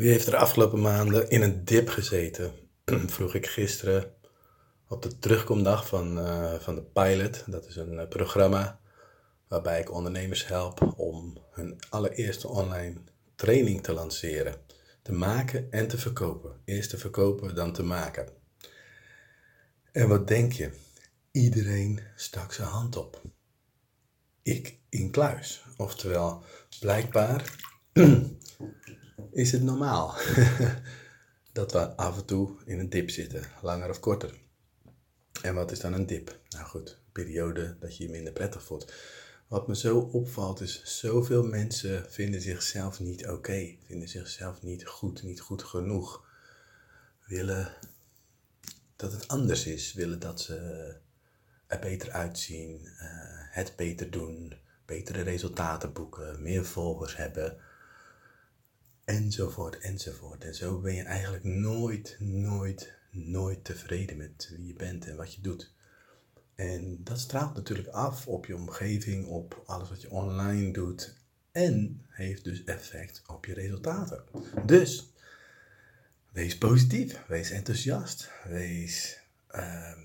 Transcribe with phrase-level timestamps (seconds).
[0.00, 2.52] Wie heeft er afgelopen maanden in een dip gezeten?
[3.14, 4.14] Vroeg ik gisteren
[4.88, 7.44] op de terugkomdag van, uh, van de Pilot.
[7.46, 8.80] Dat is een uh, programma
[9.48, 12.96] waarbij ik ondernemers help om hun allereerste online
[13.34, 14.54] training te lanceren.
[15.02, 16.60] Te maken en te verkopen.
[16.64, 18.28] Eerst te verkopen, dan te maken.
[19.92, 20.70] En wat denk je?
[21.30, 23.22] Iedereen stak zijn hand op.
[24.42, 25.64] Ik in kluis.
[25.76, 26.42] Oftewel,
[26.78, 27.54] blijkbaar
[29.32, 30.14] is het normaal
[31.52, 34.34] dat we af en toe in een dip zitten, langer of korter.
[35.42, 36.38] En wat is dan een dip?
[36.48, 38.92] Nou goed, periode dat je je minder prettig voelt.
[39.48, 45.22] Wat me zo opvalt is, zoveel mensen vinden zichzelf niet oké, vinden zichzelf niet goed,
[45.22, 46.28] niet goed genoeg.
[47.26, 47.76] Willen
[48.96, 50.54] dat het anders is, willen dat ze
[51.66, 53.06] er beter uitzien, eh,
[53.50, 54.54] het beter doen,
[54.86, 57.56] betere resultaten boeken, meer volgers hebben
[59.10, 60.44] enzovoort, enzovoort.
[60.44, 65.34] En zo ben je eigenlijk nooit, nooit, nooit tevreden met wie je bent en wat
[65.34, 65.72] je doet.
[66.54, 71.16] En dat straalt natuurlijk af op je omgeving, op alles wat je online doet.
[71.52, 74.24] En heeft dus effect op je resultaten.
[74.66, 75.12] Dus
[76.32, 79.20] wees positief, wees enthousiast, wees,
[79.54, 79.98] uh,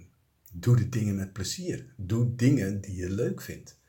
[0.51, 1.93] doe de dingen met plezier.
[1.97, 3.79] Doe dingen die je leuk vindt.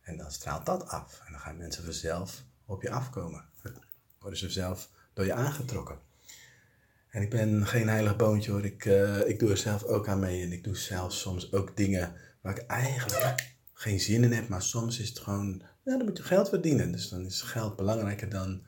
[0.00, 1.22] En dan straalt dat af.
[1.26, 3.44] En dan gaan mensen vanzelf op je afkomen
[4.26, 5.98] worden ze zelf door je aangetrokken.
[7.08, 8.64] En ik ben geen heilig boontje hoor.
[8.64, 10.42] Ik, uh, ik doe er zelf ook aan mee.
[10.42, 14.48] En ik doe zelf soms ook dingen waar ik eigenlijk geen zin in heb.
[14.48, 16.92] Maar soms is het gewoon, ja, dan moet je geld verdienen.
[16.92, 18.62] Dus dan is geld belangrijker dan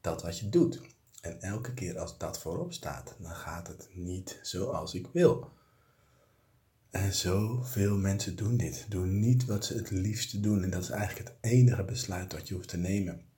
[0.00, 0.80] dat wat je doet.
[1.20, 5.50] En elke keer als dat voorop staat, dan gaat het niet zoals ik wil.
[6.90, 8.86] En zoveel mensen doen dit.
[8.88, 10.62] Doen niet wat ze het liefste doen.
[10.62, 13.34] En dat is eigenlijk het enige besluit dat je hoeft te nemen.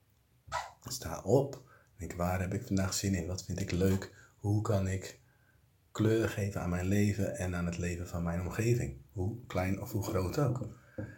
[0.83, 1.63] Sta op.
[1.97, 3.27] Denk, waar heb ik vandaag zin in?
[3.27, 4.15] Wat vind ik leuk?
[4.37, 5.21] Hoe kan ik
[5.93, 8.97] kleur geven aan mijn leven en aan het leven van mijn omgeving?
[9.13, 10.69] Hoe klein of hoe groot ook.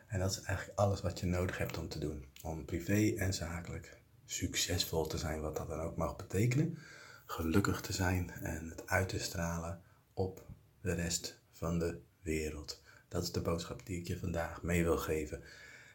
[0.06, 2.24] En dat is eigenlijk alles wat je nodig hebt om te doen.
[2.42, 6.78] Om privé en zakelijk succesvol te zijn, wat dat dan ook mag betekenen.
[7.26, 9.82] Gelukkig te zijn en het uit te stralen
[10.14, 10.46] op
[10.80, 12.82] de rest van de wereld.
[13.08, 15.42] Dat is de boodschap die ik je vandaag mee wil geven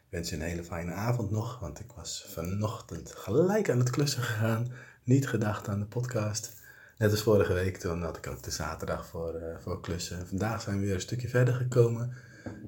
[0.10, 4.24] wens je een hele fijne avond nog, want ik was vanochtend gelijk aan het klussen
[4.24, 4.72] gegaan.
[5.04, 6.54] Niet gedacht aan de podcast.
[6.98, 10.28] Net als vorige week, toen had ik ook de zaterdag voor, uh, voor klussen.
[10.28, 12.14] Vandaag zijn we weer een stukje verder gekomen.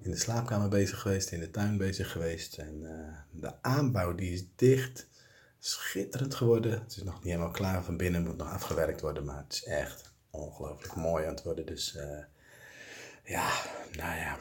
[0.01, 2.57] In de slaapkamer bezig geweest, in de tuin bezig geweest.
[2.57, 5.07] En uh, de aanbouw die is dicht.
[5.59, 6.71] Schitterend geworden.
[6.71, 9.25] Het is nog niet helemaal klaar van binnen, moet nog afgewerkt worden.
[9.25, 11.65] Maar het is echt ongelooflijk mooi aan het worden.
[11.65, 12.03] Dus uh,
[13.23, 13.49] ja,
[13.91, 14.37] nou ja,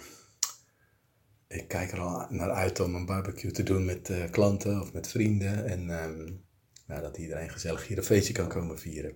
[1.48, 4.92] ik kijk er al naar uit om een barbecue te doen met uh, klanten of
[4.92, 5.66] met vrienden.
[5.66, 6.44] En um,
[6.86, 9.14] dat iedereen gezellig hier een feestje kan komen vieren.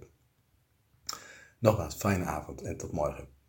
[1.58, 3.39] Nogmaals, fijne avond en tot morgen.